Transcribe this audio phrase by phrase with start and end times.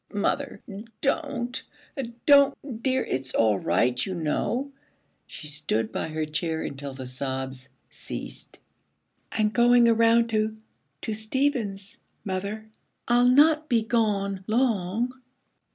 [0.11, 0.61] 'Mother,
[1.01, 1.61] don't
[2.25, 4.71] don't, dear, it's all right, you know.'
[5.27, 8.57] She stood by her chair until the sobs ceased.
[9.31, 10.57] 'I'm going around to
[11.03, 12.65] to Stephen's, mother.
[13.07, 15.11] I'll not be gone long.'